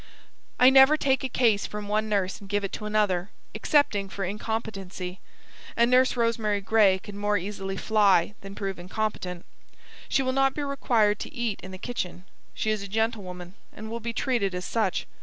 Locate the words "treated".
14.11-14.55